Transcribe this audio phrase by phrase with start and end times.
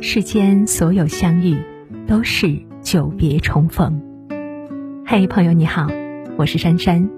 [0.00, 1.56] 世间所有相遇，
[2.06, 4.00] 都是久别重逢。
[5.04, 5.88] 嘿，朋友你好，
[6.36, 7.10] 我是珊珊。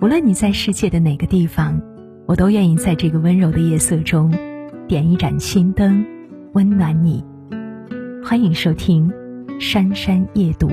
[0.00, 1.82] 无论你在世界的哪个地方，
[2.26, 4.32] 我都愿意在这个温柔的夜色中，
[4.86, 6.06] 点一盏心灯，
[6.52, 7.24] 温暖你。
[8.24, 9.10] 欢迎收听
[9.60, 10.68] 《珊珊夜读》。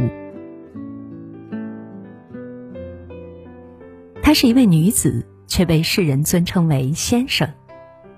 [4.21, 7.50] 她是一位女子，却被世人尊称为先生。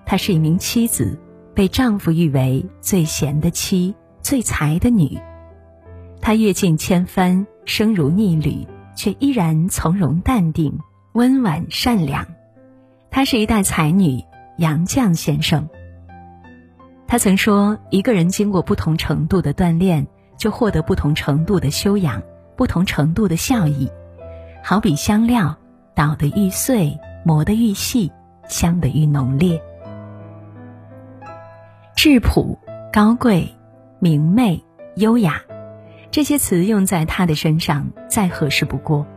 [0.05, 1.17] 她是一名妻子。
[1.53, 5.19] 被丈夫誉为最贤的妻、最才的女，
[6.19, 10.79] 她阅尽千帆，生如逆旅，却依然从容淡定、
[11.13, 12.25] 温婉善良。
[13.11, 14.23] 她是一代才女
[14.57, 15.69] 杨绛先生。
[17.05, 22.23] 他曾说：“一个人经过不同程度的锻炼，就获得不同程度的修养、
[22.55, 23.87] 不同程度的效益。
[24.63, 25.55] 好比香料，
[25.93, 28.11] 捣得愈碎，磨得愈细，
[28.47, 29.61] 香得愈浓烈。”
[32.03, 32.59] 质朴、
[32.91, 33.47] 高贵、
[33.99, 34.61] 明媚、
[34.97, 35.41] 优雅，
[36.11, 39.07] 这些词用在他的身上再合适不过。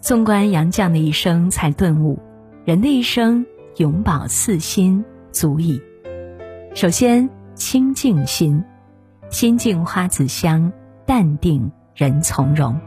[0.00, 2.18] 纵观杨绛的一生，才顿悟：
[2.64, 3.44] 人的一生
[3.76, 5.78] 永葆四心足矣。
[6.74, 8.64] 首先，清净心，
[9.28, 10.72] 心静花自香，
[11.04, 12.80] 淡定人从容。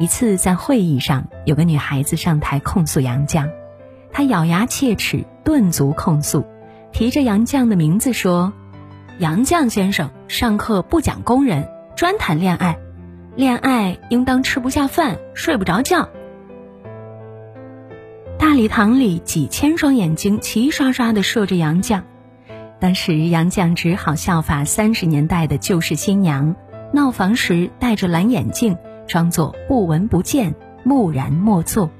[0.00, 3.48] 一次在会议上，有个女孩子上台控诉杨绛，
[4.10, 6.44] 她咬牙切齿，顿足控诉。
[6.92, 8.52] 提着杨绛的名字说
[9.18, 12.78] ：“杨绛先生上课不讲工人，专谈恋爱，
[13.36, 16.08] 恋爱应当吃不下饭，睡不着觉。”
[18.38, 22.02] 大礼堂里几千双眼睛齐刷刷的射着杨绛，
[22.78, 26.54] 当时杨绛只好效法三十年代的旧式新娘，
[26.92, 31.90] 闹房时戴着蓝眼镜，装作不闻不见，木然默坐。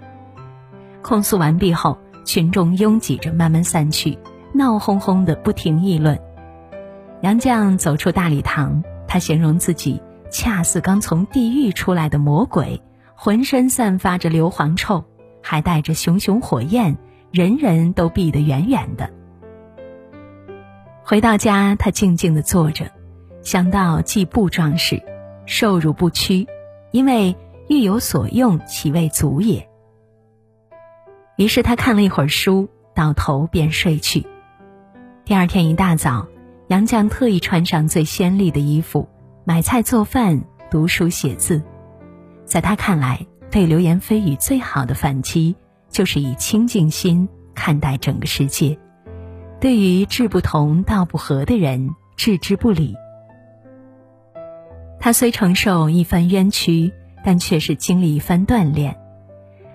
[1.02, 4.18] 控诉完毕后，群众拥挤着慢慢散去。
[4.52, 6.18] 闹哄哄的，不停议论。
[7.22, 12.82] 杨绛走出大礼堂，他形容自己恰似刚从地狱出来的魔鬼，
[13.14, 15.04] 浑身散发着硫磺臭，
[15.42, 16.96] 还带着熊熊火焰，
[17.30, 19.10] 人人都避得远远的。
[21.02, 22.90] 回到家，他静静的坐着，
[23.42, 25.02] 想到季布壮士，
[25.44, 26.46] 受辱不屈，
[26.90, 27.36] 因为
[27.68, 29.68] 欲有所用，其未足也。
[31.36, 34.26] 于是他看了一会儿书，倒头便睡去。
[35.24, 36.26] 第二天一大早，
[36.68, 39.08] 杨绛特意穿上最鲜丽的衣服，
[39.44, 41.62] 买菜做饭、读书写字。
[42.44, 45.54] 在他看来，对流言蜚语最好的反击，
[45.88, 48.76] 就是以清净心看待整个世界，
[49.60, 52.96] 对于志不同道不合的人置之不理。
[54.98, 56.92] 他虽承受一番冤屈，
[57.24, 58.98] 但却是经历一番锻炼。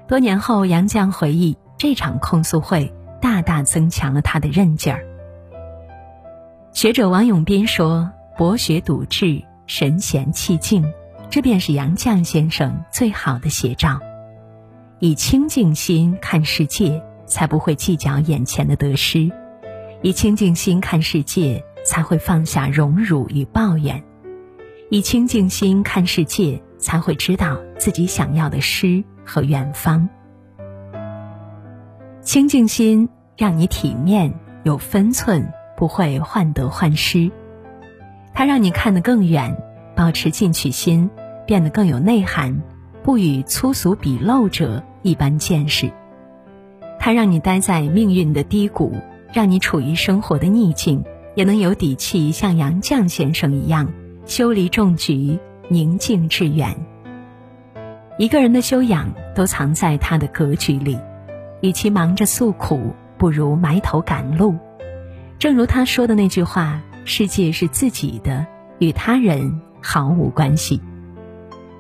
[0.08, 5.06] 多年后，杨绛回忆，这场控诉会大大增强了他的韧劲儿。
[6.76, 10.84] 学者王永斌说：“博学笃志，神闲气静，
[11.30, 13.98] 这便是杨绛先生最好的写照。
[15.00, 19.32] 以清净心看世界，才不会计较眼前的得失；
[20.02, 24.02] 以清净心看世界，才会放下荣辱与抱怨；
[24.90, 30.10] 以清净心看世界，才会知道自己想要的诗和远方。
[32.22, 33.08] 清净心
[33.38, 37.32] 让你体面有分寸。”不会患得患失，
[38.34, 39.56] 它让你看得更远，
[39.96, 41.10] 保持进取心，
[41.46, 42.62] 变得更有内涵，
[43.04, 45.92] 不与粗俗鄙陋者一般见识。
[47.00, 48.94] 它让你待在命运的低谷，
[49.32, 51.04] 让你处于生活的逆境，
[51.36, 53.92] 也能有底气像杨绛先生一样
[54.26, 55.38] 修篱种菊，
[55.68, 56.76] 宁静致远。
[58.18, 60.98] 一个人的修养都藏在他的格局里，
[61.62, 64.56] 与其忙着诉苦，不如埋头赶路。
[65.38, 68.48] 正如他说的那句话：“世界是自己的，
[68.80, 70.82] 与他人毫无关系。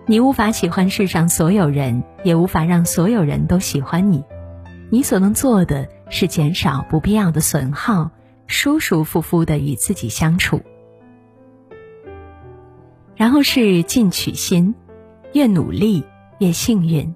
[0.06, 4.24] 你无法喜欢世上所有人，也无法让所有人都喜欢你。
[4.92, 8.12] 你所能做的是减少不必要的损耗，
[8.46, 10.62] 舒舒服服的与自己相处。
[13.16, 14.76] 然后是进取心，
[15.34, 16.04] 越努力
[16.40, 17.16] 越幸运。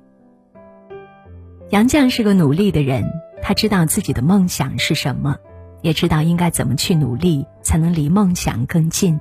[1.70, 3.04] 杨绛是个努力的人，
[3.44, 5.36] 他知道自己的梦想是什么。”
[5.82, 9.20] 也知道应该怎么去努力，才能离梦想更近。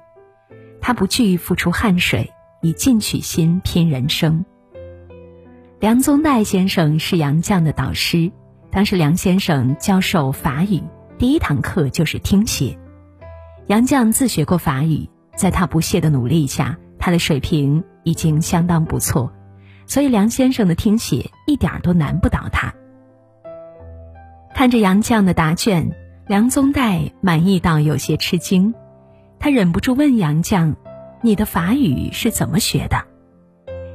[0.80, 2.32] 他不惧付出汗水，
[2.62, 4.44] 以进取心拼人生。
[5.80, 8.32] 梁宗岱先生是杨绛的导师，
[8.70, 10.82] 当时梁先生教授法语，
[11.18, 12.78] 第一堂课就是听写。
[13.66, 19.32] 杨绛自学过法语，在他不懈的努力下，他的水平已经相当不错，
[19.86, 22.74] 所以梁先生的听写一点都难不倒他。
[24.54, 25.92] 看着杨绛的答卷。
[26.28, 28.74] 梁宗岱满意到有些吃惊，
[29.38, 30.74] 他忍不住问杨绛
[31.22, 33.02] ：“你的法语是怎么学的？”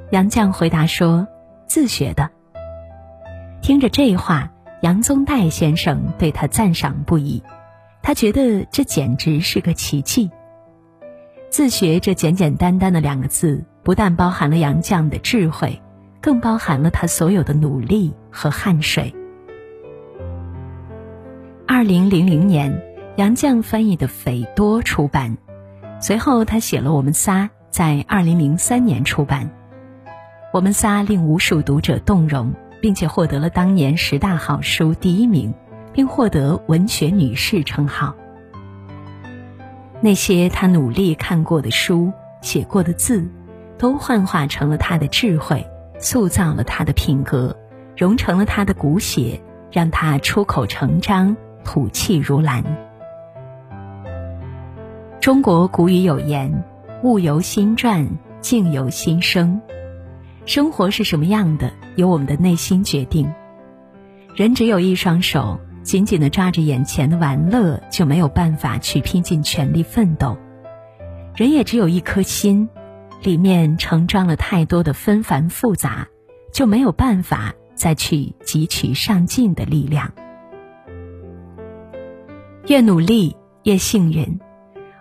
[0.09, 1.27] 杨绛回答说
[1.69, 2.27] ：“自学的。”
[3.62, 4.51] 听着这话，
[4.81, 7.44] 杨宗岱先生对他赞赏不已，
[8.01, 10.31] 他觉得这简直是个奇迹。
[11.51, 15.79] 自学这简简单单的两个字，不但包含了杨绛的智慧，
[16.19, 19.13] 更包含了他所有的努力和汗水。
[21.75, 22.84] 二零零零年，
[23.16, 25.36] 杨绛翻译的《斐多》出版，
[26.00, 29.50] 随后他写了《我们仨》，在二零零三年出版，
[30.54, 35.52] 《我们仨》令无数读者动容，并且获得了当年十大好书第一名，
[35.92, 38.16] 并获得文学女士称号。
[40.00, 43.28] 那些他努力看过的书、写过的字，
[43.80, 45.66] 都幻化成了他的智慧，
[45.98, 47.58] 塑造了他的品格，
[47.98, 49.42] 融成了他的骨血，
[49.72, 52.63] 让他出口成章，吐气如兰。
[55.19, 56.63] 中国古语有言
[57.04, 58.07] ：“物由心转，
[58.42, 59.62] 境由心生。”
[60.45, 63.31] 生活是什么样的，由我们的内心决定。
[64.36, 65.60] 人只有一双手。
[65.83, 70.38] 紧紧的抓着眼前的玩乐，就没有办法去拼尽全力奋斗。
[71.36, 72.69] 人也只有一颗心，
[73.21, 76.07] 里面盛装了太多的纷繁复杂，
[76.54, 80.13] 就没有办法再去汲取上进的力量。
[82.68, 84.39] 越努力越幸运，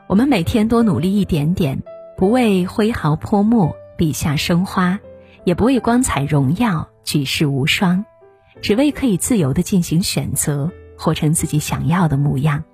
[0.09, 1.81] 我们每天多努力一点点，
[2.17, 4.99] 不为挥毫泼墨、笔下生花，
[5.45, 8.05] 也不为光彩荣耀、举世无双。
[8.61, 12.65] 只为可以自由的进行选择，活成自己想要的模样。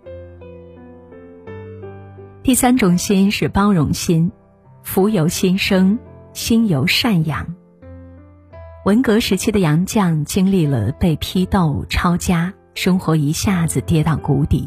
[2.43, 4.33] 第三种心是包容心，
[4.83, 5.99] 福由心生，
[6.33, 7.55] 心由善养。
[8.87, 14.67] 文革时期的杨绛经历了被批斗、抄家，生活一下子跌到谷底。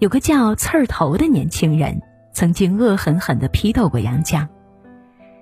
[0.00, 2.00] 有个叫刺儿头的年轻人，
[2.32, 4.48] 曾经恶狠狠地批斗过杨绛。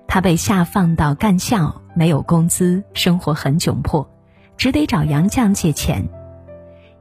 [0.08, 4.10] 他被下放到干校，没有工资，生活很窘迫。
[4.56, 6.08] 只得找杨绛借钱，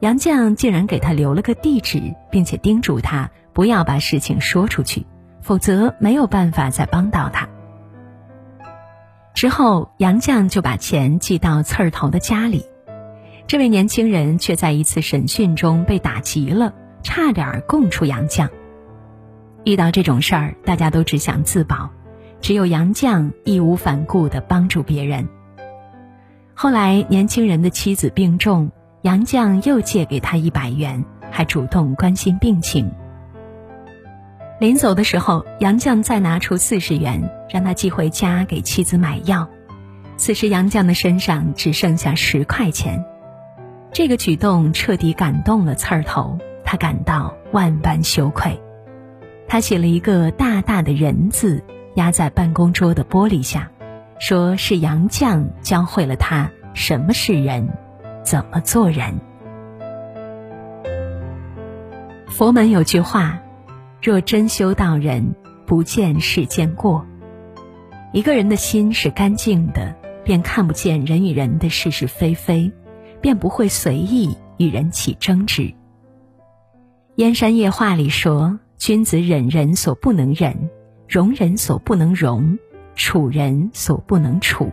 [0.01, 5.07] 杨绛竟然给他留了个地址，并且叮嘱他不要把事情说出去，
[5.41, 7.49] 否则没有办法再帮到他。
[9.33, 12.67] 之后，杨绛就把钱寄到刺儿头的家里，
[13.47, 16.71] 这位年轻人却在一次审讯中被打急了，
[17.07, 18.49] 差点供出杨绛。
[19.63, 21.89] 遇到这种事儿，大家都只想自保，
[22.41, 25.25] 只有杨绛义无反顾地帮助别人。
[26.53, 28.69] 后来，年轻人的妻子病重，
[29.03, 31.01] 杨绛又借给他一百元，
[31.31, 32.91] 还主动关心病情。
[34.59, 39.47] 临走的时候，杨绛再拿出四十元，让他寄回家给妻子买药。
[40.17, 43.05] 此时，杨绛的身上只剩下十块钱。
[43.93, 46.37] 这个举动彻底感动了刺儿头，
[46.69, 48.59] 他感到万般羞愧。
[49.47, 51.63] 他写了一个大大的人字，
[51.95, 53.71] 压在办公桌的玻璃下。
[54.19, 57.69] 说是杨绛教会了他什么是人，
[58.21, 59.17] 怎么做人。
[62.27, 63.39] 佛门有句话
[64.03, 65.35] ：“若真修道人，
[65.65, 67.05] 不见世间过。”
[68.11, 72.73] 一个人的心是干净的，便看不见人与人的是是非非，
[73.21, 75.61] 便不会随意与人起争执。
[77.17, 80.69] 《燕山夜话》里说：“君子忍人所不能忍，
[81.09, 82.59] 容人所不能容。”
[82.93, 84.71] 处人所不能处，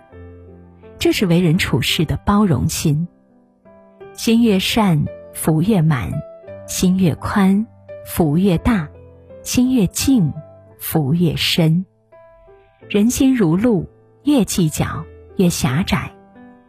[0.99, 3.09] 这是为人处事的包容心。
[4.13, 6.11] 心越善，福越满；
[6.67, 7.67] 心越宽，
[8.07, 8.89] 福越大；
[9.43, 10.31] 心越静，
[10.79, 11.87] 福越深。
[12.91, 13.89] 人心如路，
[14.25, 16.13] 越计较越狭窄，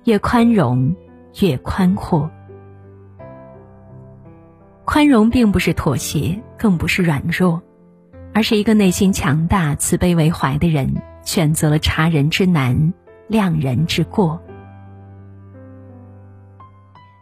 [0.06, 0.96] 越宽容
[1.42, 2.32] 越宽阔。
[4.86, 7.62] 宽容并不是妥协，更不是软弱，
[8.34, 10.94] 而是一个内心强大、慈悲为怀的人。
[11.24, 12.94] 选择了察人之难，
[13.28, 14.40] 谅人之过。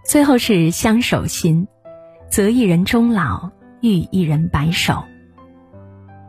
[0.05, 1.65] 最后是相守心，
[2.29, 5.01] 择一人终老，遇一人白首。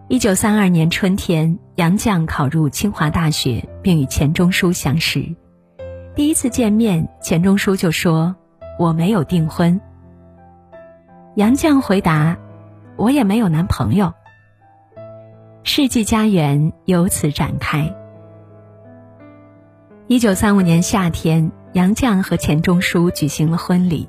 [0.07, 5.35] 一九三二年春天，杨绛考入清华大学，并与钱钟书相识。
[6.15, 8.37] 第一次见面，钱钟书就说
[8.79, 9.81] ：“我没有订婚。”
[11.37, 12.37] 杨绛回答
[12.95, 14.13] ：“我也没有男朋友。”
[15.65, 17.93] 世纪佳缘由此展开。
[20.07, 24.09] 一九三五年夏天，杨绛和钱钟书举行了婚礼。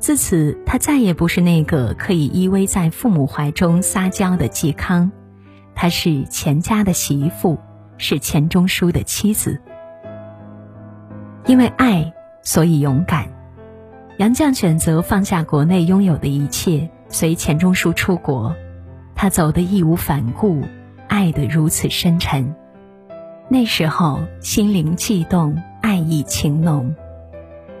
[0.00, 5.12] 自此，他再也不是那个可以依偎在父母怀中撒娇的嵇康，
[5.72, 7.58] 她是钱家的媳妇，
[7.96, 9.60] 是钱钟书的妻子。
[11.44, 13.35] 因为爱，所以勇敢。
[14.18, 18.54] 杨绛选择放下国内拥有的一切，随钱钟书出国。
[19.14, 20.62] 他走得义无反顾，
[21.06, 22.54] 爱得如此深沉。
[23.50, 26.94] 那时候心灵悸动，爱意情浓。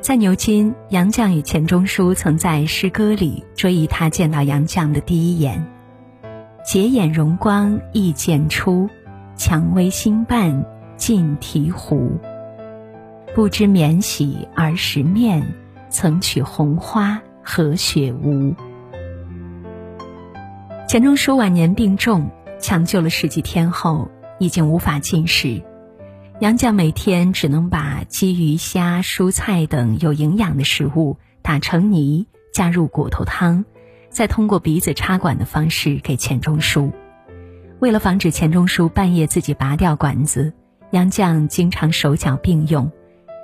[0.02, 5.66] 在牛津，杨绛与钱钟书曾在诗歌里追忆他见到杨绛的第一眼
[6.66, 8.90] ：“睫眼容光意渐出，
[9.36, 10.66] 蔷薇新瓣
[10.98, 12.12] 尽提壶。
[13.34, 15.42] 不知免喜儿时面，
[15.88, 18.54] 曾取红花和雪无。”
[20.88, 25.62] 钱钟书晚年病重，抢救了十几天后，已经无法进食。
[26.40, 33.64] 杨绛每天只能把鸡、鱼、虾、蔬菜等有营养的食物打成泥，加入骨头汤，
[34.10, 36.92] 再通过鼻子插管的方式给钱钟书。
[37.78, 40.52] 为了防止钱钟书半夜自己拔掉管子，
[40.90, 42.92] 杨绛经常手脚并用，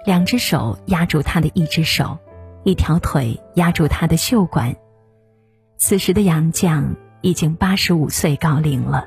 [0.06, 2.18] 两只手压住他的一只手，
[2.64, 4.74] 一条腿压住他的袖管。
[5.76, 6.94] 此时的杨绛。
[7.22, 9.06] 已经八十五岁高龄了。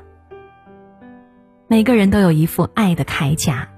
[1.68, 3.68] 每个人都有一副爱的铠甲，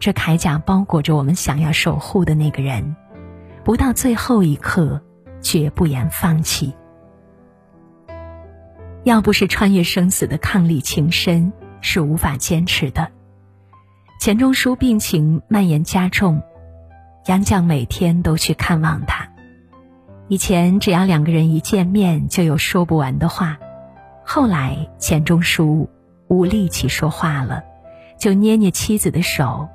[0.00, 2.96] 这铠甲包裹着我们想要守护的那个人，
[3.62, 5.00] 不到最后一刻，
[5.40, 6.74] 绝不言放弃。
[9.04, 13.12] 要不是穿越生死的伉俪情深，是无法坚持的。
[14.18, 16.42] 钱钟书病情蔓延加重，
[17.26, 19.28] 杨绛每天都去看望他。
[20.28, 23.58] 以前只要两个人一见面，就有说不完的话。
[24.24, 25.88] 后来，钱钟书
[26.28, 27.62] 无力气说话了，
[28.18, 29.68] 就捏捏妻子的手，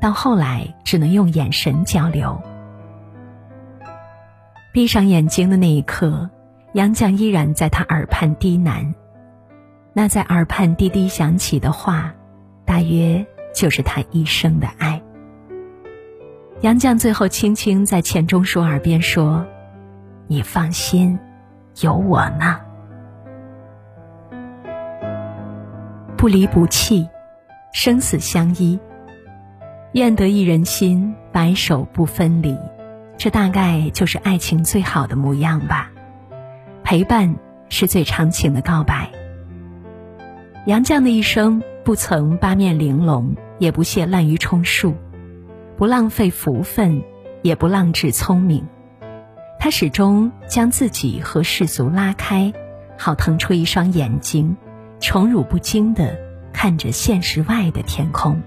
[0.00, 2.40] 到后来只能用眼神交流。
[4.72, 6.30] 闭上眼睛的那一刻，
[6.72, 8.94] 杨绛依然在他耳畔低喃，
[9.92, 12.14] 那在耳畔低低响起的话，
[12.64, 14.99] 大约就是他一生的爱。
[16.62, 19.46] 杨绛最后轻轻在钱钟书耳边说
[20.28, 21.18] ：“你放心，
[21.80, 22.60] 有我呢。”
[26.18, 27.08] 不离不弃，
[27.72, 28.78] 生死相依。
[29.94, 32.54] 愿得一人心，白首不分离。
[33.16, 35.90] 这大概就是爱情最好的模样吧。
[36.84, 37.36] 陪伴
[37.70, 39.10] 是最长情的告白。
[40.66, 44.94] 杨绛的一生不曾八面玲珑，也不屑滥竽充数，
[45.80, 47.02] 不浪费福分，
[47.40, 48.66] 也不浪掷聪明。
[49.58, 52.52] 他始终将自己和世俗拉开，
[52.98, 54.58] 好腾出一双眼睛。
[55.00, 56.18] 宠辱不惊的
[56.52, 58.42] 看着现实外的天空。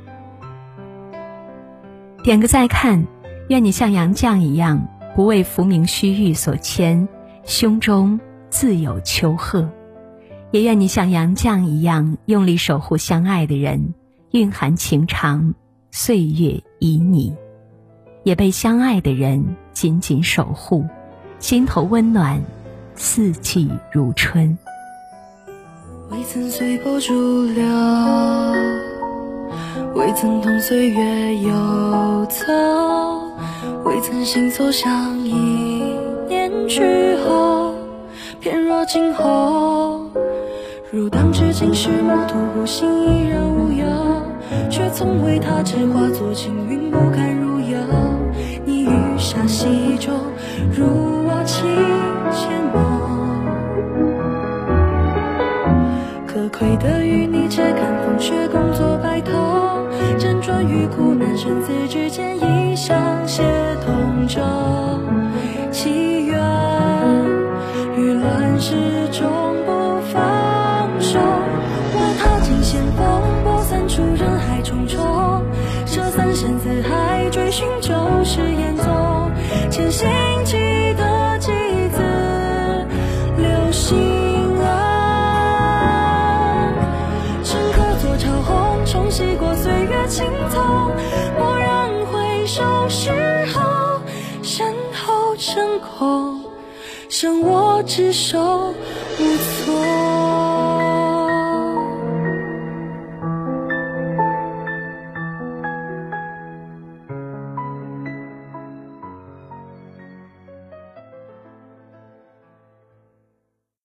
[2.21, 3.07] 点个再看，
[3.49, 7.07] 愿你像杨绛一样，不为浮名虚誉所牵，
[7.45, 8.19] 胸中
[8.51, 9.67] 自有丘壑；
[10.51, 13.95] 也愿你像杨绛一样，用力守护相爱的人，
[14.29, 15.55] 蕴含情长，
[15.95, 17.35] 岁月旖旎；
[18.23, 20.83] 也被相爱的人紧紧守护，
[21.37, 22.41] 心头温暖，
[22.95, 24.57] 四季如春。
[26.09, 27.63] 未曾随波逐流，
[29.93, 32.51] 未曾同岁月游走，
[33.85, 35.31] 未曾心所向，一
[36.27, 37.75] 念去后，
[38.39, 40.09] 翩若惊鸿。
[40.91, 43.39] 如当至今时，暮途孤星依然，
[44.73, 47.77] 却从未踏至化作青云，不堪入幽。
[48.65, 48.89] 你雨
[49.19, 50.11] 下西洲，
[50.75, 50.83] 如
[51.27, 51.63] 我情
[52.31, 52.81] 牵梦。
[56.25, 59.31] 可亏得与你且看风雪，共作白头，
[60.17, 63.43] 辗转于苦难生死之间，一相携
[63.85, 64.41] 同舟。
[65.71, 66.35] 祈愿
[67.95, 68.73] 于乱世
[69.11, 69.52] 中
[77.53, 79.31] 寻找誓言中
[79.69, 80.09] 潜心
[80.43, 80.57] 记
[80.95, 81.51] 的字，
[83.37, 86.73] 流星啊，
[87.43, 90.91] 成河座朝红，冲洗过岁月青葱。
[91.37, 93.11] 蓦然回首时
[93.53, 94.01] 候，
[94.41, 96.41] 身后成空，
[97.07, 98.73] 剩我执手
[99.19, 100.02] 无措。